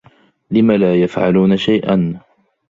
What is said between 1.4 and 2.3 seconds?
شيئا؟